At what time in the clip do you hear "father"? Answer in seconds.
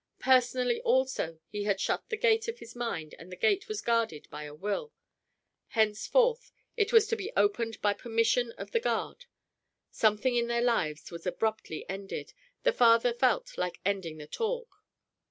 12.73-13.13